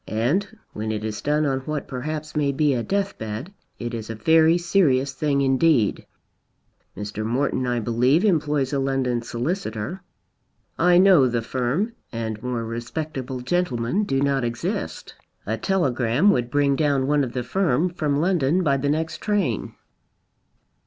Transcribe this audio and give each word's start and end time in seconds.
And 0.07 0.57
when 0.73 0.91
it 0.91 1.03
is 1.03 1.21
done 1.21 1.45
on 1.45 1.59
what 1.59 1.87
perhaps 1.87 2.35
may 2.35 2.51
be 2.51 2.73
a 2.73 2.81
death 2.81 3.19
bed, 3.19 3.53
it 3.77 3.93
is 3.93 4.09
a 4.09 4.15
very 4.15 4.57
serious 4.57 5.13
thing 5.13 5.41
indeed. 5.41 6.07
Mr. 6.97 7.23
Morton, 7.23 7.67
I 7.67 7.81
believe, 7.81 8.25
employs 8.25 8.73
a 8.73 8.79
London 8.79 9.21
solicitor. 9.21 10.01
I 10.75 10.97
know 10.97 11.27
the 11.27 11.43
firm 11.43 11.93
and 12.11 12.41
more 12.41 12.65
respectable 12.65 13.41
gentlemen 13.41 14.03
do 14.03 14.21
not 14.21 14.43
exist. 14.43 15.13
A 15.45 15.55
telegram 15.55 16.31
would 16.31 16.49
bring 16.49 16.75
down 16.75 17.05
one 17.05 17.23
of 17.23 17.33
the 17.33 17.43
firm 17.43 17.87
from 17.91 18.17
London 18.19 18.63
by 18.63 18.77
the 18.77 18.89
next 18.89 19.19
train." 19.19 19.75